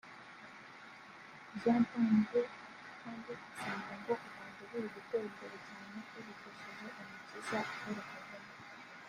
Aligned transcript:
Jah 1.61 1.81
Bone 1.89 2.17
D 2.29 2.31
kandi 3.01 3.31
asanga 3.47 3.93
ngo 3.99 4.13
u 4.23 4.27
Rwanda 4.31 4.61
ruri 4.69 4.87
gutera 4.95 5.25
imbere 5.31 5.57
cyane 5.67 5.89
rubikesheje 6.05 6.87
umukiza 7.03 7.57
Paul 7.77 7.99
Kagame 8.09 8.51